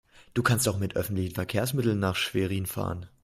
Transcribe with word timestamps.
Du 0.33 0.41
kannst 0.41 0.65
doch 0.65 0.79
mit 0.79 0.95
öffentlichen 0.95 1.35
Verkehrsmitteln 1.35 1.99
nach 1.99 2.15
Schwerin 2.15 2.65
fahren 2.65 3.07